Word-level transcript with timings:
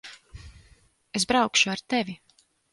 Es 1.21 1.29
braukšu 1.33 1.71
ar 1.77 1.87
tevi. 1.95 2.19